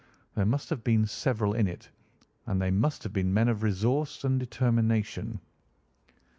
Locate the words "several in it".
1.05-1.91